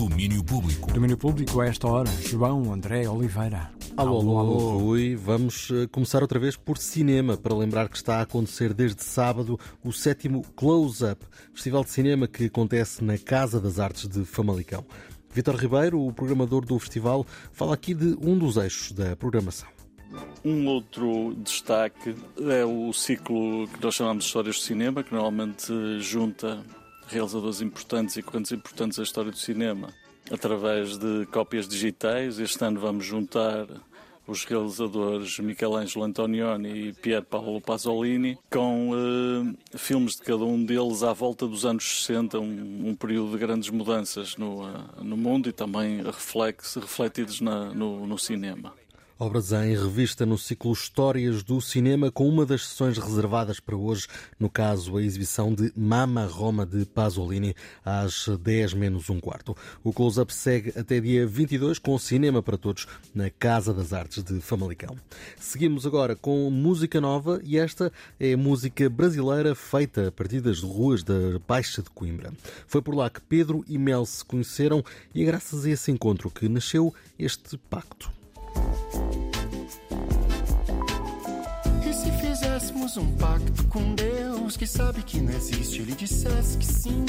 [0.00, 0.90] Domínio Público.
[0.90, 3.70] Domínio Público a esta hora, João André Oliveira.
[3.98, 5.14] Alô, alô, alô, Rui.
[5.14, 9.60] Vamos uh, começar outra vez por cinema, para lembrar que está a acontecer desde sábado
[9.84, 14.86] o sétimo Close-Up, festival de cinema que acontece na Casa das Artes de Famalicão.
[15.34, 19.68] Vitor Ribeiro, o programador do festival, fala aqui de um dos eixos da programação.
[20.42, 22.16] Um outro destaque
[22.48, 26.64] é o ciclo que nós chamamos de Histórias de Cinema, que normalmente junta
[27.10, 29.92] realizadores importantes e correntes importantes da história do cinema
[30.30, 32.38] através de cópias digitais.
[32.38, 33.66] Este ano vamos juntar
[34.26, 41.02] os realizadores Michelangelo Antonioni e Pier Paolo Pasolini, com uh, filmes de cada um deles
[41.02, 45.48] à volta dos anos 60, um, um período de grandes mudanças no, uh, no mundo
[45.48, 48.72] e também reflex, refletidos na, no, no cinema.
[49.22, 54.06] Obras em revista no ciclo Histórias do Cinema, com uma das sessões reservadas para hoje,
[54.38, 59.54] no caso a exibição de Mama Roma de Pasolini, às 10 menos um quarto.
[59.84, 64.40] O close-up segue até dia 22 com Cinema para Todos na Casa das Artes de
[64.40, 64.96] Famalicão.
[65.38, 71.02] Seguimos agora com música nova e esta é música brasileira feita a partir das ruas
[71.02, 72.32] da Baixa de Coimbra.
[72.66, 74.82] Foi por lá que Pedro e Mel se conheceram
[75.14, 78.19] e é graças a esse encontro que nasceu este pacto.
[82.96, 87.04] Um pacto com Deus que sabe que não existe, ele dissesse que sim.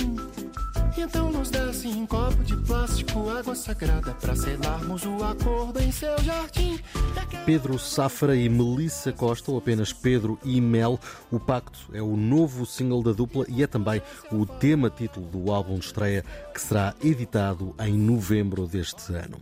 [0.98, 2.81] Então nos desse um copo de plástico
[3.20, 6.80] água sagrada para selarmos o acordo em seu jardim.
[7.46, 10.98] Pedro Safra e Melissa Costa, ou apenas Pedro e Mel.
[11.30, 15.52] O Pacto é o novo single da dupla e é também o tema título do
[15.52, 19.40] álbum de estreia que será editado em novembro deste ano.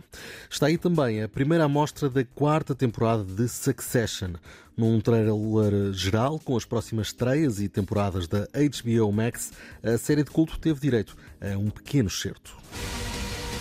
[0.50, 4.32] Está aí também a primeira amostra da quarta temporada de Succession,
[4.76, 9.52] num trailer geral com as próximas estreias e temporadas da HBO Max.
[9.82, 12.56] A série de culto teve direito a um pequeno certo.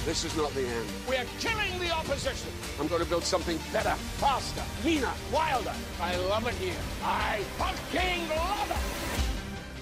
[0.05, 0.88] This is not the end.
[1.08, 2.50] We are killing the opposition.
[2.80, 5.73] I'm going to build something better, faster, meaner, wilder.
[6.02, 6.73] I love it here.
[7.03, 9.29] I fucking love it.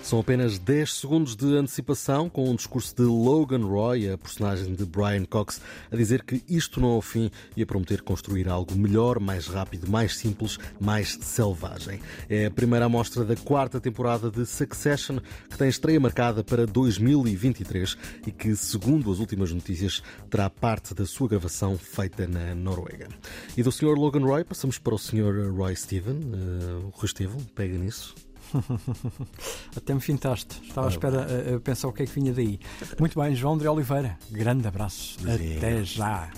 [0.08, 4.86] São apenas 10 segundos de antecipação com um discurso de Logan Roy, a personagem de
[4.86, 5.60] Brian Cox,
[5.92, 9.48] a dizer que isto não é o fim e a prometer construir algo melhor, mais
[9.48, 12.00] rápido, mais simples, mais selvagem.
[12.30, 15.20] É a primeira amostra da quarta temporada de Succession,
[15.50, 21.06] que tem estreia marcada para 2023 e que, segundo as últimas notícias, terá parte da
[21.06, 23.10] sua gravação feita na Noruega.
[23.58, 23.98] E do Sr.
[23.98, 25.52] Logan Roy passamos para o Sr.
[25.54, 26.16] Roy Steven.
[26.16, 28.16] Uh, Rui Steven, pega nisso.
[29.76, 30.62] Até me fintaste.
[30.64, 32.60] Estava à espera a, pensar o que é que vinha daí.
[33.00, 34.18] Muito bem, João de Oliveira.
[34.32, 35.18] Grande abraço.
[35.22, 36.30] Até já.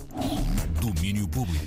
[0.80, 1.64] Domínio Público.